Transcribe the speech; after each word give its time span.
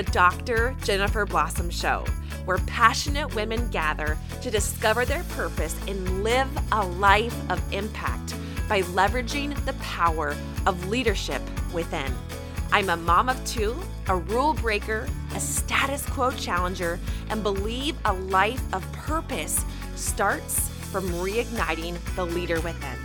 the 0.00 0.12
Dr. 0.12 0.74
Jennifer 0.82 1.26
Blossom 1.26 1.68
Show, 1.68 2.06
where 2.46 2.56
passionate 2.66 3.34
women 3.34 3.68
gather 3.68 4.16
to 4.40 4.50
discover 4.50 5.04
their 5.04 5.24
purpose 5.24 5.76
and 5.86 6.24
live 6.24 6.48
a 6.72 6.86
life 6.86 7.36
of 7.50 7.60
impact 7.70 8.34
by 8.66 8.80
leveraging 8.80 9.62
the 9.66 9.74
power 9.74 10.34
of 10.64 10.88
leadership 10.88 11.42
within. 11.74 12.10
I'm 12.72 12.88
a 12.88 12.96
mom 12.96 13.28
of 13.28 13.44
two, 13.44 13.76
a 14.08 14.16
rule 14.16 14.54
breaker, 14.54 15.06
a 15.34 15.40
status 15.40 16.06
quo 16.06 16.30
challenger, 16.30 16.98
and 17.28 17.42
believe 17.42 17.94
a 18.06 18.14
life 18.14 18.62
of 18.72 18.90
purpose 18.92 19.62
starts 19.96 20.70
from 20.90 21.10
reigniting 21.10 21.98
the 22.14 22.24
leader 22.24 22.58
within. 22.62 22.96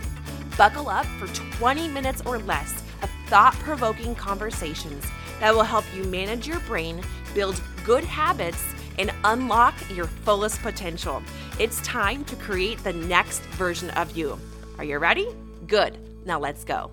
Buckle 0.56 0.88
up 0.88 1.04
for 1.18 1.26
20 1.58 1.88
minutes 1.88 2.22
or 2.24 2.38
less 2.38 2.82
of 3.02 3.10
thought 3.28 3.52
provoking 3.56 4.14
conversations 4.14 5.04
that 5.40 5.54
will 5.54 5.62
help 5.62 5.84
you 5.94 6.04
manage 6.04 6.46
your 6.46 6.60
brain, 6.60 7.02
build 7.34 7.60
good 7.84 8.04
habits, 8.04 8.62
and 8.98 9.12
unlock 9.24 9.74
your 9.90 10.06
fullest 10.06 10.60
potential. 10.62 11.22
It's 11.58 11.80
time 11.82 12.24
to 12.24 12.36
create 12.36 12.82
the 12.82 12.92
next 12.92 13.42
version 13.58 13.90
of 13.90 14.16
you. 14.16 14.38
Are 14.78 14.84
you 14.84 14.98
ready? 14.98 15.28
Good. 15.66 15.98
Now 16.24 16.38
let's 16.40 16.64
go. 16.64 16.90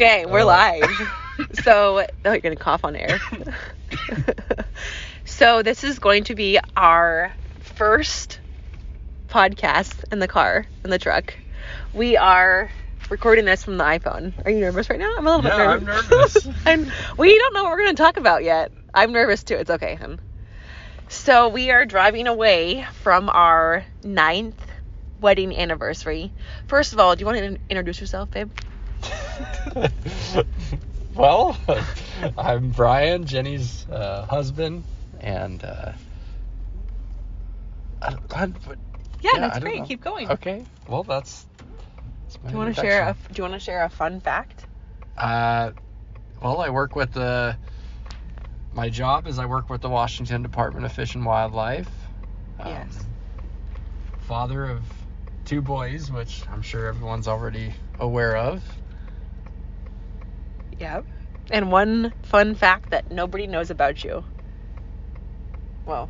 Okay, 0.00 0.24
we're 0.26 0.44
live. 0.44 0.82
So, 1.62 2.04
oh, 2.26 2.32
you're 2.32 2.40
gonna 2.40 2.54
cough 2.54 2.84
on 2.84 2.94
air. 2.96 3.18
so, 5.24 5.62
this 5.62 5.84
is 5.84 5.98
going 5.98 6.24
to 6.24 6.34
be 6.34 6.58
our 6.76 7.34
first 7.60 8.40
podcast 9.30 10.04
in 10.12 10.18
the 10.18 10.28
car, 10.28 10.66
in 10.84 10.90
the 10.90 10.98
truck. 10.98 11.34
We 11.94 12.18
are 12.18 12.70
recording 13.08 13.46
this 13.46 13.64
from 13.64 13.78
the 13.78 13.84
iPhone. 13.84 14.34
Are 14.44 14.50
you 14.50 14.60
nervous 14.60 14.90
right 14.90 14.98
now? 14.98 15.10
I'm 15.16 15.26
a 15.26 15.36
little 15.36 15.50
Yeah, 15.50 15.78
bit 15.78 15.86
nervous. 15.86 16.10
I'm 16.44 16.52
nervous. 16.52 16.58
and 16.66 16.92
we 17.18 17.38
don't 17.38 17.54
know 17.54 17.62
what 17.64 17.70
we're 17.72 17.84
gonna 17.86 17.94
talk 17.94 18.18
about 18.18 18.44
yet. 18.44 18.70
I'm 18.92 19.12
nervous 19.12 19.42
too. 19.42 19.54
It's 19.56 19.70
okay, 19.70 19.94
hun. 19.94 20.20
So 21.08 21.48
we 21.48 21.70
are 21.70 21.86
driving 21.86 22.26
away 22.26 22.84
from 23.02 23.30
our 23.30 23.86
ninth 24.04 24.62
wedding 25.20 25.56
anniversary. 25.56 26.32
First 26.66 26.92
of 26.92 26.98
all, 27.00 27.16
do 27.16 27.20
you 27.20 27.26
want 27.26 27.38
to 27.38 27.44
in- 27.44 27.58
introduce 27.70 28.00
yourself, 28.00 28.30
babe? 28.30 28.50
well, 31.14 31.56
I'm 32.38 32.70
Brian, 32.70 33.24
Jenny's 33.24 33.86
uh, 33.88 34.26
husband, 34.26 34.84
and 35.20 35.62
uh, 35.64 35.92
I 38.02 38.10
don't, 38.10 38.36
I, 38.36 38.46
but, 38.46 38.78
Yeah, 39.20 39.30
I 39.34 39.40
that's 39.40 39.54
don't 39.58 39.62
great. 39.62 39.84
Keep 39.84 40.02
going. 40.02 40.30
Okay, 40.30 40.64
well 40.88 41.02
that's. 41.02 41.46
that's 42.24 42.42
my 42.42 42.50
Do 42.50 42.56
you 42.56 42.58
want 42.62 42.74
to 42.74 42.80
share 42.80 43.02
a. 43.08 43.16
Do 43.32 43.36
you 43.36 43.42
want 43.42 43.54
to 43.54 43.60
share 43.60 43.84
a 43.84 43.88
fun 43.88 44.20
fact? 44.20 44.66
Uh, 45.16 45.72
well, 46.42 46.60
I 46.60 46.70
work 46.70 46.96
with 46.96 47.12
the. 47.12 47.56
My 48.72 48.88
job 48.88 49.26
is 49.26 49.38
I 49.38 49.46
work 49.46 49.68
with 49.68 49.80
the 49.80 49.88
Washington 49.88 50.42
Department 50.42 50.86
of 50.86 50.92
Fish 50.92 51.14
and 51.14 51.24
Wildlife. 51.24 51.88
Um, 52.60 52.68
Yes. 52.68 53.04
Father 54.20 54.64
of 54.64 54.82
two 55.44 55.60
boys, 55.60 56.12
which 56.12 56.44
I'm 56.48 56.62
sure 56.62 56.86
everyone's 56.86 57.26
already 57.26 57.72
aware 57.98 58.36
of. 58.36 58.62
Yep. 60.80 61.04
And 61.50 61.70
one 61.70 62.12
fun 62.22 62.54
fact 62.54 62.90
that 62.90 63.10
nobody 63.10 63.46
knows 63.46 63.70
about 63.70 64.02
you. 64.02 64.24
Well, 65.84 66.08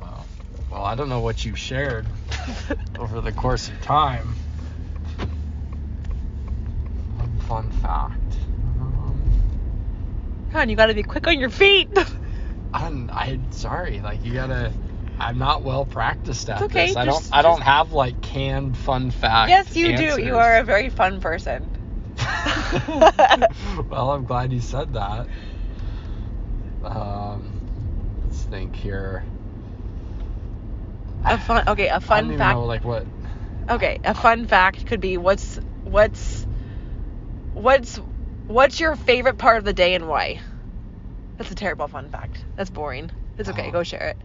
Well, 0.00 0.26
well, 0.70 0.84
I 0.84 0.94
don't 0.94 1.08
know 1.08 1.20
what 1.20 1.44
you've 1.44 1.58
shared 1.58 2.06
over 2.98 3.20
the 3.20 3.32
course 3.32 3.68
of 3.68 3.80
time. 3.80 4.34
One 7.16 7.38
fun 7.48 7.70
fact. 7.70 8.20
Um, 8.78 9.20
God, 10.52 10.70
you 10.70 10.76
got 10.76 10.86
to 10.86 10.94
be 10.94 11.02
quick 11.02 11.26
on 11.26 11.40
your 11.40 11.50
feet. 11.50 11.90
I'm, 12.74 13.10
I'm 13.12 13.50
sorry, 13.52 14.00
like 14.00 14.24
you 14.24 14.34
gotta. 14.34 14.72
I'm 15.18 15.38
not 15.38 15.62
well 15.62 15.86
practiced 15.86 16.50
at 16.50 16.62
okay, 16.62 16.86
this. 16.86 16.96
I 16.96 17.04
don't. 17.04 17.28
I 17.32 17.42
don't 17.42 17.62
have 17.62 17.92
like 17.92 18.20
canned 18.20 18.76
fun 18.76 19.12
facts. 19.12 19.48
yes, 19.48 19.76
you 19.76 19.96
do. 19.96 20.20
You 20.20 20.36
are 20.36 20.58
a 20.58 20.64
very 20.64 20.90
fun 20.90 21.20
person. 21.20 21.70
well, 23.90 24.10
I'm 24.10 24.24
glad 24.24 24.52
you 24.52 24.60
said 24.60 24.92
that. 24.94 25.26
Um, 26.82 27.60
let's 28.24 28.42
think 28.42 28.74
here. 28.76 29.24
A 31.24 31.38
fun. 31.38 31.64
Okay, 31.68 31.88
a 31.88 31.96
I 31.96 31.98
don't 31.98 32.02
fun 32.02 32.38
fact. 32.38 32.56
know 32.56 32.64
like 32.64 32.84
what. 32.84 33.06
Okay, 33.70 33.98
a 34.04 34.14
fun 34.14 34.46
fact 34.46 34.86
could 34.86 35.00
be 35.00 35.16
what's 35.16 35.58
what's 35.84 36.46
what's 37.54 37.96
what's 38.46 38.78
your 38.78 38.94
favorite 38.96 39.38
part 39.38 39.58
of 39.58 39.64
the 39.64 39.72
day 39.72 39.94
and 39.94 40.06
why? 40.08 40.40
That's 41.38 41.50
a 41.50 41.54
terrible 41.54 41.88
fun 41.88 42.10
fact. 42.10 42.44
That's 42.56 42.70
boring. 42.70 43.10
It's 43.38 43.48
okay. 43.48 43.68
Oh. 43.68 43.72
Go 43.72 43.82
share 43.82 44.08
it. 44.08 44.16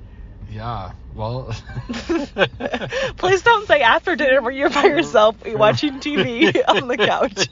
Yeah. 0.52 0.92
Well. 1.16 1.56
Please 3.18 3.42
don't 3.42 3.68
say 3.68 3.82
after 3.82 4.16
dinner 4.16 4.42
where 4.42 4.52
you're 4.52 4.70
by 4.70 4.84
yourself 4.86 5.38
watching 5.46 6.00
TV 6.00 6.64
on 6.68 6.88
the 6.88 6.98
couch. 6.98 7.48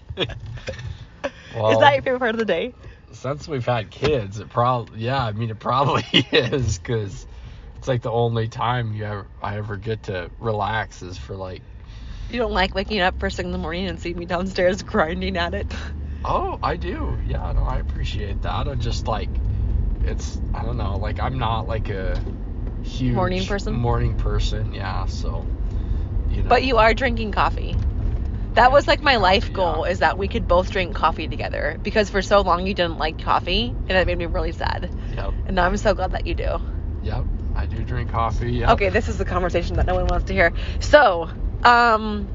Well, 1.60 1.72
Is 1.72 1.80
that 1.80 1.94
your 1.94 2.02
favorite 2.04 2.20
part 2.20 2.32
of 2.32 2.38
the 2.40 2.46
day? 2.46 2.74
since 3.12 3.48
we've 3.48 3.66
had 3.66 3.90
kids, 3.90 4.40
it 4.40 4.50
probably 4.50 5.00
yeah. 5.00 5.24
I 5.24 5.32
mean, 5.32 5.50
it 5.50 5.60
probably 5.60 6.04
is 6.32 6.78
because 6.78 7.26
it's 7.78 7.88
like 7.88 8.02
the 8.02 8.12
only 8.12 8.48
time 8.48 8.94
you 8.94 9.06
ever 9.06 9.28
I 9.42 9.58
ever 9.58 9.78
get 9.78 10.04
to 10.04 10.30
relax 10.40 11.02
is 11.02 11.18
for 11.18 11.36
like 11.36 11.62
You 12.30 12.40
don't 12.40 12.52
like 12.54 12.76
waking 12.76 13.00
up 13.00 13.20
first 13.20 13.38
thing 13.38 13.46
in 13.48 13.52
the 13.52 13.58
morning 13.58 13.88
and 13.88 14.00
seeing 14.00 14.18
me 14.18 14.26
downstairs 14.26 14.82
grinding 14.84 15.38
at 15.38 15.54
it. 15.54 15.68
oh 16.26 16.60
I 16.62 16.76
do 16.76 17.18
yeah 17.26 17.52
no 17.54 17.64
I 17.64 17.80
appreciate 17.80 18.42
that. 18.42 18.68
I 18.68 18.76
just 18.76 19.08
like 19.08 19.30
it's 20.04 20.40
I 20.54 20.64
don't 20.64 20.78
know 20.78 20.98
like 20.98 21.20
I'm 21.20 21.40
not 21.40 21.68
like 21.68 21.90
a 21.90 22.20
huge 22.84 23.16
Morning 23.16 23.46
person? 23.46 23.74
morning 23.76 24.16
person 24.16 24.74
yeah 24.74 25.06
so 25.06 25.46
you 26.30 26.44
know 26.44 26.50
But 26.50 26.64
you 26.64 26.78
are 26.78 26.94
drinking 26.94 27.32
coffee. 27.32 27.76
That 28.58 28.72
was 28.72 28.88
like 28.88 29.02
my 29.04 29.18
life 29.18 29.54
goal 29.54 29.86
is 29.86 30.00
that 30.00 30.18
we 30.18 30.28
could 30.28 30.48
both 30.48 30.72
drink 30.72 30.96
coffee 30.96 31.28
together 31.28 31.78
because 31.84 32.10
for 32.10 32.22
so 32.22 32.42
long 32.42 32.68
you 32.68 32.74
didn't 32.74 32.98
like 32.98 33.18
coffee 33.22 33.76
and 33.88 33.98
it 33.98 34.08
made 34.08 34.18
me 34.18 34.26
really 34.26 34.52
sad. 34.52 34.92
yep 35.16 35.34
And 35.46 35.56
now 35.56 35.66
I'm 35.66 35.78
so 35.78 35.94
glad 35.94 36.12
that 36.12 36.26
you 36.28 36.36
do. 36.36 36.60
yep 37.02 37.26
I 37.56 37.66
do 37.68 37.84
drink 37.84 38.10
coffee 38.10 38.52
yep. 38.52 38.70
Okay, 38.72 38.90
this 38.90 39.08
is 39.10 39.18
the 39.18 39.26
conversation 39.26 39.78
that 39.78 39.86
no 39.86 39.96
one 39.96 40.08
wants 40.08 40.26
to 40.26 40.34
hear. 40.34 40.54
So, 40.80 41.30
um 41.64 42.32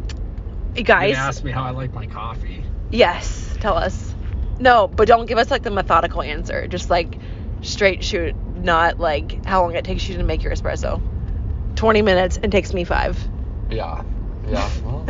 you 0.75 0.83
You 0.83 0.85
guys, 0.85 1.17
ask 1.17 1.45
me 1.45 1.51
how 1.51 1.65
I 1.65 1.71
like 1.71 1.95
my 1.95 2.07
coffee. 2.07 2.65
yes, 2.91 3.57
tell 3.61 3.77
us. 3.77 4.15
No, 4.59 4.89
but 4.89 5.09
don't 5.09 5.27
give 5.27 5.39
us 5.39 5.51
like 5.51 5.63
the 5.63 5.71
methodical 5.71 6.23
answer. 6.23 6.69
Just 6.69 6.89
like 6.91 7.19
straight 7.63 8.05
shoot, 8.05 8.37
not 8.55 9.01
like 9.01 9.41
how 9.45 9.63
long 9.63 9.75
it 9.75 9.85
takes 9.85 10.09
you 10.09 10.17
to 10.19 10.23
make 10.25 10.45
your 10.45 10.53
espresso. 10.53 11.03
20 11.75 12.03
minutes 12.03 12.39
and 12.43 12.53
takes 12.53 12.73
me 12.73 12.85
5. 12.85 13.29
Yeah, 13.71 14.03
yeah. 14.49 14.71
Well, 14.85 15.07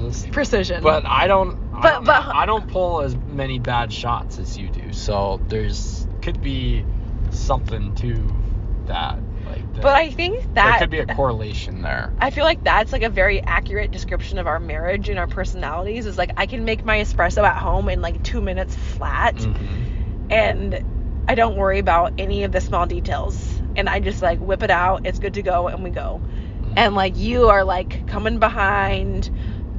this- 0.00 0.26
Precision. 0.26 0.82
but 0.82 1.04
I 1.06 1.26
don't. 1.26 1.58
I 1.74 1.80
But- 1.80 1.92
don't, 1.92 2.04
but- 2.06 2.26
I 2.34 2.46
don't 2.46 2.66
pull 2.68 3.02
as 3.02 3.16
many 3.28 3.58
bad 3.58 3.92
shots 3.92 4.38
as 4.38 4.58
you 4.58 4.68
do. 4.68 4.92
So 4.92 5.40
there's 5.48 6.06
could 6.22 6.40
be 6.42 6.84
something 7.30 7.94
to 7.96 8.14
that. 8.86 9.18
Like, 9.46 9.72
that, 9.74 9.82
But 9.82 9.94
I 9.94 10.10
think 10.10 10.42
that 10.54 10.70
there 10.70 10.78
could 10.78 10.90
be 10.90 10.98
a 10.98 11.06
correlation 11.14 11.82
there. 11.82 12.12
I 12.18 12.30
feel 12.30 12.44
like 12.44 12.64
that's 12.64 12.92
like 12.92 13.02
a 13.02 13.08
very 13.08 13.40
accurate 13.42 13.90
description 13.92 14.38
of 14.38 14.46
our 14.46 14.58
marriage 14.60 15.08
and 15.08 15.18
our 15.18 15.26
personalities. 15.28 16.04
Is 16.06 16.18
like 16.18 16.32
I 16.36 16.46
can 16.46 16.64
make 16.64 16.84
my 16.84 16.98
espresso 16.98 17.44
at 17.44 17.56
home 17.56 17.88
in 17.88 18.02
like 18.02 18.22
two 18.22 18.40
minutes 18.40 18.74
flat, 18.74 19.36
Mhm. 19.36 19.56
and 20.30 20.84
I 21.28 21.34
don't 21.34 21.56
worry 21.56 21.78
about 21.78 22.14
any 22.18 22.44
of 22.44 22.52
the 22.52 22.60
small 22.60 22.86
details. 22.86 23.54
And 23.76 23.88
I 23.88 24.00
just 24.00 24.22
like 24.22 24.38
whip 24.40 24.62
it 24.62 24.70
out. 24.70 25.06
It's 25.06 25.18
good 25.18 25.34
to 25.34 25.42
go, 25.42 25.68
and 25.68 25.84
we 25.84 25.90
go. 25.90 26.20
And 26.76 26.94
like 26.94 27.16
you 27.16 27.48
are 27.48 27.64
like 27.64 28.06
coming 28.06 28.38
behind, 28.38 29.30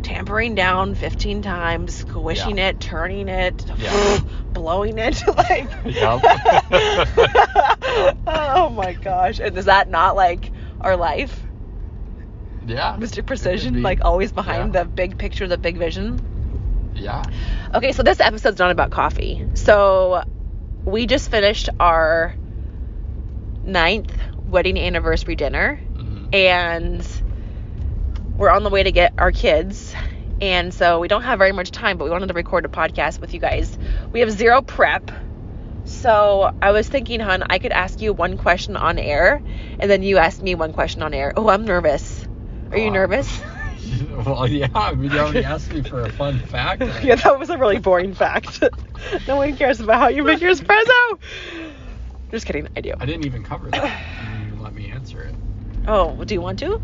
tampering 0.01 0.56
down 0.56 0.96
15 0.96 1.42
times, 1.42 1.94
squishing 1.96 2.57
Yeah. 2.57 2.69
it, 2.69 2.80
turning 2.80 3.28
it, 3.28 3.66
Yeah. 3.78 4.19
blowing 4.54 4.98
it, 4.98 5.22
like. 5.38 5.69
Oh 8.28 8.69
my 8.69 8.94
gosh! 8.94 9.40
And 9.40 9.57
is 9.57 9.66
that 9.66 9.90
not 9.90 10.16
like 10.16 10.51
our 10.81 10.96
life? 10.96 11.44
yeah. 12.66 12.96
Mr. 13.00 13.25
Precision, 13.25 13.75
be. 13.75 13.81
like 13.81 14.00
always 14.04 14.31
behind 14.31 14.74
Yeah. 14.74 14.84
the 14.84 14.90
big 14.90 15.18
picture, 15.18 15.48
the 15.48 15.57
big 15.57 15.78
vision. 15.78 16.19
Yeah. 16.96 17.24
Okay, 17.74 17.94
so 17.94 18.04
this 18.04 18.19
episode's 18.19 18.60
not 18.60 18.72
about 18.72 18.92
coffee. 18.92 19.46
So 19.56 20.24
we 20.86 21.07
just 21.07 21.31
finished 21.31 21.69
our 21.80 22.36
ninth 23.63 24.16
wedding 24.48 24.78
anniversary 24.78 25.36
dinner, 25.36 25.80
Mhm. 25.96 26.36
and 26.36 27.07
we're 28.38 28.50
on 28.51 28.63
the 28.63 28.69
way 28.69 28.84
to 28.84 28.92
get 28.92 29.13
our 29.18 29.31
kids. 29.31 29.88
And 30.41 30.74
so 30.74 31.00
we 31.00 31.07
don't 31.07 31.24
have 31.24 31.38
very 31.39 31.51
much 31.51 31.71
time, 31.71 31.97
but 31.97 32.06
we 32.06 32.12
wanted 32.12 32.27
to 32.27 32.33
record 32.33 32.65
a 32.65 32.69
podcast 32.69 33.19
with 33.21 33.33
you 33.33 33.39
guys. 33.39 33.77
We 34.13 34.21
have 34.21 34.31
zero 34.31 34.62
prep. 34.62 35.12
So 35.83 36.51
I 36.62 36.71
was 36.71 36.88
thinking, 36.88 37.19
hon, 37.19 37.44
I 37.50 37.59
could 37.59 37.71
ask 37.71 38.01
you 38.01 38.13
one 38.13 38.38
question 38.38 38.77
on 38.77 39.00
air, 39.00 39.41
and 39.80 39.89
then 39.89 40.03
you 40.03 40.18
ask 40.18 40.41
me 40.41 40.56
one 40.56 40.71
question 40.71 41.01
on 41.03 41.13
air. 41.13 41.33
Oh, 41.36 41.50
I'm 41.50 41.65
nervous. 41.65 42.27
Are 42.71 42.77
you 42.77 42.86
oh, 42.86 42.88
Wow. 42.88 42.94
nervous? 42.94 43.41
well, 44.25 44.47
yeah. 44.47 44.68
I 44.75 44.94
mean, 44.94 45.12
you 45.12 45.19
already 45.19 45.44
asked 45.45 45.74
me 45.74 45.81
for 45.81 46.01
a 46.01 46.09
fun 46.12 46.38
fact. 46.39 46.81
yeah, 47.03 47.15
that 47.15 47.39
was 47.39 47.50
a 47.50 47.57
really 47.57 47.80
boring 47.80 48.13
fact. 48.13 48.63
no 49.27 49.38
one 49.38 49.56
cares 49.56 49.80
about 49.80 50.00
how 50.00 50.07
you 50.09 50.24
make 50.24 50.41
your 50.41 50.53
espresso. 50.53 51.19
Just 52.31 52.45
kidding, 52.45 52.68
I 52.75 52.81
do. 52.81 52.94
I 53.00 53.06
didn't 53.06 53.25
even 53.25 53.44
cover 53.44 53.69
that. 53.71 53.83
You 54.21 54.27
didn't 54.27 54.47
even 54.47 54.63
let 54.63 54.75
me 54.75 54.89
answer 54.89 55.24
it. 55.24 55.36
Oh, 55.88 56.24
do 56.24 56.33
you 56.33 56.41
want 56.41 56.59
to? 56.59 56.80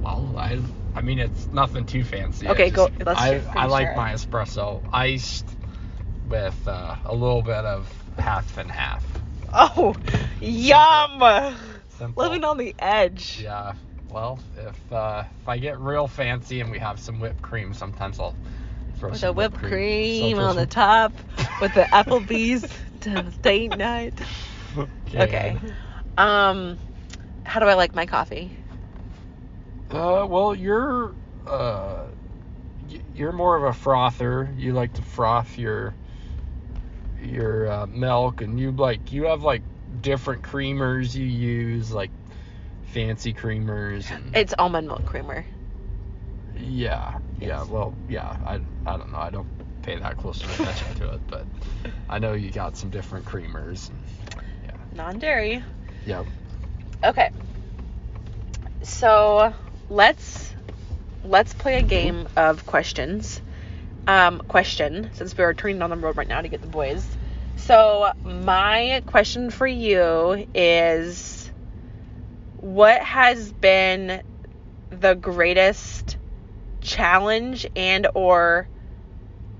Well, 0.00 0.34
I, 0.38 0.58
I 0.98 1.00
mean, 1.00 1.20
it's 1.20 1.46
nothing 1.52 1.84
too 1.84 2.02
fancy. 2.02 2.48
I 2.48 2.50
Okay, 2.50 2.70
go- 2.70 2.88
just- 2.88 3.06
let's 3.06 3.20
I, 3.20 3.40
I 3.54 3.66
like 3.66 3.96
my 3.96 4.14
espresso 4.14 4.82
iced 4.92 5.48
with 6.28 6.60
uh, 6.66 6.96
a 7.04 7.14
little 7.14 7.40
bit 7.42 7.64
of 7.64 7.88
half 8.18 8.58
and 8.58 8.68
half. 8.68 9.06
Oh, 9.54 9.94
yum! 10.40 11.54
Simple. 11.98 12.24
Living 12.24 12.42
on 12.44 12.58
the 12.58 12.74
edge. 12.80 13.38
Yeah. 13.40 13.74
Well, 14.10 14.40
if 14.56 14.92
uh, 14.92 15.22
if 15.40 15.48
I 15.48 15.58
get 15.58 15.78
real 15.78 16.08
fancy 16.08 16.60
and 16.60 16.70
we 16.70 16.80
have 16.80 16.98
some 16.98 17.20
whipped 17.20 17.42
cream, 17.42 17.74
sometimes 17.74 18.18
I'll 18.18 18.34
throw 18.96 19.10
With 19.10 19.20
some 19.20 19.36
whipped 19.36 19.56
cream 19.56 20.36
So 20.36 20.42
on 20.42 20.56
the 20.56 20.66
top, 20.82 21.12
with 21.60 21.74
the 21.74 21.82
Applebee's 21.82 22.66
to 23.02 23.22
date 23.42 23.76
night. 23.78 24.18
some- 24.74 24.90
Okay. 25.14 25.56
Um, 26.16 26.78
how 27.44 27.60
do 27.60 27.66
I 27.66 27.74
like 27.74 27.94
my 27.94 28.06
coffee? 28.06 28.52
Uh, 29.90 30.26
well, 30.28 30.54
you're 30.54 31.14
uh, 31.46 32.04
you're 33.14 33.32
more 33.32 33.56
of 33.56 33.64
a 33.64 33.72
frother. 33.72 34.48
You 34.56 34.72
like 34.72 34.92
to 34.94 35.02
froth 35.02 35.58
your 35.58 35.94
your 37.22 37.70
uh, 37.70 37.86
milk, 37.86 38.42
and 38.42 38.60
you 38.60 38.70
like 38.72 39.12
you 39.12 39.24
have 39.24 39.42
like 39.42 39.62
different 40.00 40.42
creamers 40.42 41.14
you 41.14 41.24
use, 41.24 41.90
like 41.90 42.10
fancy 42.92 43.32
creamers. 43.32 44.10
And, 44.10 44.36
It's 44.36 44.54
almond 44.58 44.88
milk 44.88 45.06
creamer. 45.06 45.46
yeah, 46.58 47.18
yeah. 47.40 47.64
Well, 47.64 47.94
yeah. 48.08 48.36
I 48.44 48.60
I 48.86 48.96
don't 48.96 49.10
know. 49.12 49.18
I 49.18 49.30
don't 49.30 49.48
pay 49.82 49.96
that 49.96 50.16
close 50.18 50.42
attention 50.42 50.94
to 50.96 51.14
it, 51.14 51.20
but 51.28 51.46
I 52.10 52.18
know 52.18 52.34
you 52.34 52.50
got 52.50 52.76
some 52.76 52.90
different 52.90 53.24
creamers. 53.24 53.88
And, 53.88 53.98
yeah. 54.64 54.76
Non-dairy. 54.94 55.62
Yeah. 56.06 56.24
Okay. 57.04 57.30
So 58.82 59.54
let's 59.88 60.54
let's 61.24 61.54
play 61.54 61.76
a 61.78 61.82
game 61.82 62.28
of 62.36 62.66
questions. 62.66 63.40
Um, 64.06 64.40
question, 64.48 65.10
since 65.14 65.36
we 65.36 65.44
are 65.44 65.54
turning 65.54 65.82
on 65.82 65.90
the 65.90 65.96
road 65.96 66.16
right 66.16 66.28
now 66.28 66.40
to 66.40 66.48
get 66.48 66.62
the 66.62 66.68
boys. 66.68 67.06
So 67.56 68.10
my 68.24 69.02
question 69.06 69.50
for 69.50 69.66
you 69.66 70.46
is 70.54 71.50
what 72.56 73.02
has 73.02 73.52
been 73.52 74.22
the 74.90 75.14
greatest 75.14 76.16
challenge 76.80 77.66
and 77.76 78.06
or 78.14 78.68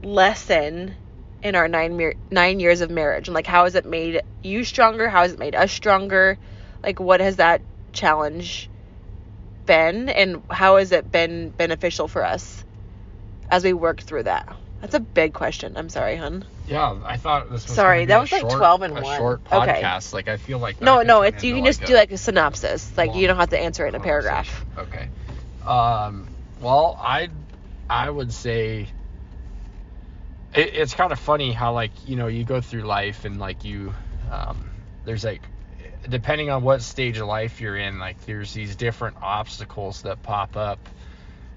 lesson 0.02 0.96
in 1.42 1.54
our 1.54 1.68
nine 1.68 1.96
mer- 1.96 2.14
nine 2.30 2.60
years 2.60 2.80
of 2.80 2.90
marriage 2.90 3.28
and 3.28 3.34
like 3.34 3.46
how 3.46 3.64
has 3.64 3.74
it 3.74 3.84
made 3.86 4.22
you 4.42 4.64
stronger 4.64 5.08
how 5.08 5.22
has 5.22 5.32
it 5.32 5.38
made 5.38 5.54
us 5.54 5.72
stronger 5.72 6.38
like 6.82 7.00
what 7.00 7.20
has 7.20 7.36
that 7.36 7.62
challenge 7.92 8.70
been 9.68 10.08
and 10.08 10.42
how 10.50 10.76
has 10.78 10.92
it 10.92 11.12
been 11.12 11.50
beneficial 11.50 12.08
for 12.08 12.24
us 12.24 12.64
as 13.50 13.64
we 13.64 13.72
work 13.72 14.00
through 14.02 14.24
that 14.24 14.48
that's 14.80 14.94
a 14.94 15.00
big 15.00 15.32
question 15.34 15.76
i'm 15.76 15.88
sorry 15.88 16.16
hun 16.16 16.44
Yeah, 16.68 16.96
I 17.04 17.16
thought 17.16 17.50
this 17.50 17.66
was. 17.66 17.74
Sorry, 17.76 18.04
that 18.06 18.18
a 18.18 18.20
was 18.20 18.32
like 18.32 18.48
12 18.48 18.82
and 18.82 18.98
a 18.98 19.02
one. 19.02 19.18
short 19.18 19.44
Okay. 19.44 19.80
podcast. 19.82 20.12
Like 20.12 20.28
I 20.28 20.36
feel 20.36 20.58
like. 20.58 20.80
no 20.80 21.02
no 21.02 21.22
it's 21.22 21.42
you 21.44 21.54
can 21.54 21.64
just 21.64 21.84
do 21.84 21.94
like 21.94 22.12
a 22.12 22.18
synopsis 22.18 22.96
like 22.96 23.14
you 23.14 23.26
don't 23.26 23.36
have 23.36 23.50
to 23.50 23.58
answer 23.58 23.86
it 23.86 23.94
in 23.94 24.00
a 24.00 24.00
paragraph. 24.00 24.64
Okay. 24.76 25.08
Um. 25.66 26.28
Well, 26.60 26.96
I, 27.00 27.28
I 27.88 28.10
would 28.10 28.32
say. 28.32 28.88
It, 30.54 30.70
it's 30.74 30.94
kind 30.94 31.12
of 31.12 31.18
funny 31.18 31.52
how 31.52 31.72
like 31.72 31.92
you 32.06 32.16
know 32.16 32.26
you 32.26 32.44
go 32.44 32.60
through 32.60 32.82
life 32.82 33.24
and 33.24 33.38
like 33.38 33.64
you, 33.64 33.94
um, 34.30 34.70
there's 35.04 35.24
like, 35.24 35.42
depending 36.08 36.50
on 36.50 36.62
what 36.62 36.82
stage 36.82 37.18
of 37.18 37.26
life 37.26 37.60
you're 37.60 37.76
in, 37.76 37.98
like 37.98 38.24
there's 38.26 38.52
these 38.52 38.76
different 38.76 39.16
obstacles 39.22 40.02
that 40.02 40.22
pop 40.22 40.56
up, 40.56 40.78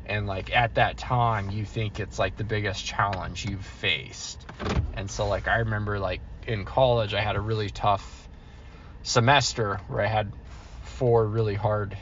and 0.05 0.27
like 0.27 0.55
at 0.55 0.75
that 0.75 0.97
time 0.97 1.51
you 1.51 1.65
think 1.65 1.99
it's 1.99 2.17
like 2.17 2.37
the 2.37 2.43
biggest 2.43 2.85
challenge 2.85 3.45
you've 3.45 3.65
faced, 3.65 4.45
and 4.93 5.09
so 5.09 5.27
like 5.27 5.47
I 5.47 5.57
remember 5.57 5.99
like 5.99 6.21
in 6.47 6.65
college 6.65 7.13
I 7.13 7.21
had 7.21 7.35
a 7.35 7.41
really 7.41 7.69
tough 7.69 8.21
semester 9.03 9.79
where 9.87 10.01
I 10.01 10.07
had 10.07 10.31
four 10.83 11.25
really 11.25 11.55
hard 11.55 11.97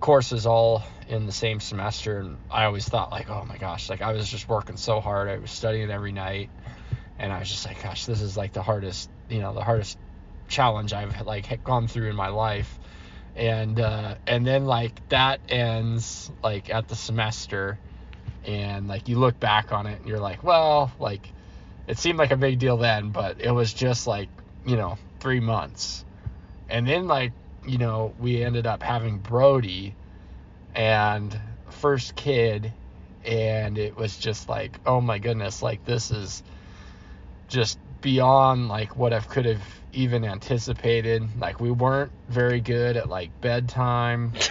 courses 0.00 0.46
all 0.46 0.82
in 1.08 1.26
the 1.26 1.32
same 1.32 1.60
semester. 1.60 2.18
And 2.18 2.36
I 2.50 2.64
always 2.64 2.86
thought 2.88 3.10
like 3.10 3.30
oh 3.30 3.44
my 3.44 3.56
gosh 3.56 3.88
like 3.88 4.02
I 4.02 4.12
was 4.12 4.28
just 4.28 4.48
working 4.48 4.76
so 4.76 5.00
hard. 5.00 5.28
I 5.28 5.38
was 5.38 5.50
studying 5.50 5.90
every 5.90 6.12
night. 6.12 6.50
And 7.18 7.32
I 7.32 7.38
was 7.38 7.48
just 7.48 7.64
like 7.66 7.82
gosh 7.82 8.04
this 8.04 8.20
is 8.20 8.36
like 8.36 8.52
the 8.52 8.62
hardest 8.62 9.08
you 9.28 9.40
know 9.40 9.54
the 9.54 9.62
hardest 9.62 9.96
challenge 10.52 10.92
I've 10.92 11.22
like 11.22 11.64
gone 11.64 11.88
through 11.88 12.10
in 12.10 12.16
my 12.16 12.28
life. 12.28 12.78
And 13.34 13.80
uh 13.80 14.16
and 14.26 14.46
then 14.46 14.66
like 14.66 15.08
that 15.08 15.40
ends 15.48 16.30
like 16.42 16.70
at 16.70 16.86
the 16.88 16.94
semester. 16.94 17.78
And 18.44 18.86
like 18.86 19.08
you 19.08 19.18
look 19.18 19.40
back 19.40 19.72
on 19.72 19.86
it 19.86 20.00
and 20.00 20.08
you're 20.08 20.20
like 20.20 20.44
well 20.44 20.92
like 21.00 21.26
it 21.88 21.98
seemed 21.98 22.18
like 22.18 22.30
a 22.30 22.36
big 22.36 22.58
deal 22.58 22.76
then 22.76 23.10
but 23.10 23.40
it 23.40 23.50
was 23.50 23.72
just 23.72 24.06
like 24.06 24.28
you 24.66 24.76
know 24.76 24.98
3 25.20 25.40
months. 25.40 26.04
And 26.68 26.86
then 26.86 27.08
like 27.08 27.32
you 27.66 27.78
know 27.78 28.14
we 28.20 28.44
ended 28.44 28.66
up 28.66 28.82
having 28.82 29.18
Brody 29.18 29.94
and 30.74 31.38
first 31.70 32.14
kid 32.14 32.72
and 33.24 33.78
it 33.78 33.96
was 33.96 34.16
just 34.18 34.48
like 34.48 34.78
oh 34.84 35.00
my 35.00 35.18
goodness 35.18 35.62
like 35.62 35.84
this 35.84 36.10
is 36.10 36.42
just 37.48 37.78
beyond 38.00 38.68
like 38.68 38.96
what 38.96 39.12
I 39.12 39.20
could 39.20 39.44
have 39.46 39.62
even 39.92 40.24
anticipated. 40.24 41.38
Like 41.38 41.60
we 41.60 41.70
weren't 41.70 42.12
very 42.28 42.60
good 42.60 42.96
at 42.96 43.08
like 43.08 43.40
bedtime. 43.40 44.32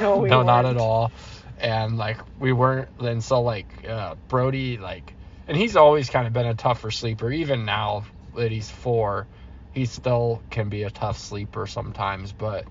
No, 0.00 0.18
we 0.18 0.28
no 0.28 0.42
not 0.42 0.64
weren't. 0.64 0.76
at 0.76 0.76
all. 0.76 1.12
And 1.58 1.96
like 1.96 2.18
we 2.38 2.52
weren't 2.52 2.88
and 3.00 3.22
so 3.22 3.42
like 3.42 3.66
uh 3.88 4.16
Brody 4.28 4.76
like 4.78 5.14
and 5.48 5.56
he's 5.56 5.76
always 5.76 6.10
kind 6.10 6.26
of 6.26 6.32
been 6.32 6.46
a 6.46 6.54
tougher 6.54 6.90
sleeper. 6.90 7.30
Even 7.30 7.64
now 7.64 8.04
that 8.36 8.50
he's 8.50 8.70
4 8.70 9.26
he 9.72 9.86
still 9.86 10.42
can 10.50 10.68
be 10.68 10.82
a 10.84 10.90
tough 10.90 11.18
sleeper 11.18 11.66
sometimes. 11.66 12.32
But 12.32 12.66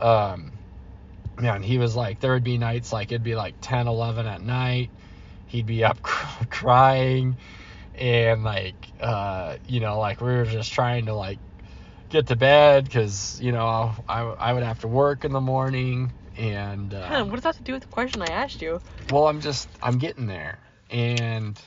um 0.00 0.52
man 1.38 1.62
he 1.62 1.78
was 1.78 1.96
like 1.96 2.20
there 2.20 2.32
would 2.32 2.44
be 2.44 2.58
nights 2.58 2.92
like 2.92 3.10
it'd 3.12 3.24
be 3.24 3.34
like 3.34 3.56
10 3.60 3.88
11 3.88 4.26
at 4.26 4.42
night. 4.42 4.90
He'd 5.46 5.66
be 5.66 5.84
up 5.84 6.00
crying 6.02 7.36
and 7.94 8.42
like 8.44 8.92
uh 9.00 9.56
you 9.66 9.80
know 9.80 9.98
like 9.98 10.20
we 10.20 10.28
were 10.28 10.44
just 10.44 10.72
trying 10.72 11.06
to 11.06 11.14
like 11.14 11.38
get 12.08 12.26
to 12.28 12.36
bed 12.36 12.84
because 12.84 13.38
you 13.40 13.52
know 13.52 13.92
I, 14.08 14.20
I 14.22 14.52
would 14.52 14.62
have 14.62 14.80
to 14.80 14.88
work 14.88 15.24
in 15.24 15.32
the 15.32 15.40
morning 15.40 16.12
and 16.36 16.92
uh, 16.94 17.08
Hun, 17.08 17.28
what 17.28 17.34
does 17.36 17.42
that 17.42 17.48
have 17.50 17.56
to 17.56 17.62
do 17.62 17.72
with 17.72 17.82
the 17.82 17.88
question 17.88 18.22
i 18.22 18.28
asked 18.28 18.62
you? 18.62 18.80
Well 19.10 19.26
i'm 19.26 19.40
just 19.40 19.68
i'm 19.82 19.98
getting 19.98 20.26
there. 20.26 20.58
And 20.90 21.60